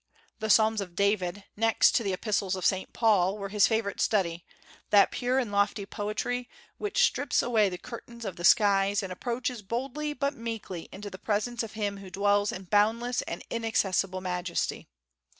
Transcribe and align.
The 0.39 0.49
Psalms 0.49 0.81
of 0.81 0.95
David, 0.95 1.43
next 1.55 1.91
to 1.91 2.01
the 2.01 2.11
Epistles 2.11 2.55
of 2.55 2.65
Saint 2.65 2.91
Paul, 2.91 3.37
were 3.37 3.49
his 3.49 3.67
favorite 3.67 4.01
study, 4.01 4.43
that 4.89 5.11
pure 5.11 5.37
and 5.37 5.51
lofty 5.51 5.85
poetry 5.85 6.49
"which 6.79 7.03
strips 7.03 7.43
away 7.43 7.69
the 7.69 7.77
curtains 7.77 8.25
of 8.25 8.35
the 8.35 8.43
skies, 8.43 9.03
and 9.03 9.13
approaches 9.13 9.61
boldly 9.61 10.13
but 10.13 10.33
meekly 10.33 10.89
into 10.91 11.11
the 11.11 11.19
presence 11.19 11.61
of 11.61 11.73
Him 11.73 11.97
who 11.97 12.09
dwells 12.09 12.51
in 12.51 12.63
boundless 12.63 13.21
and 13.27 13.43
inaccessible 13.51 14.21
majesty." 14.21 14.87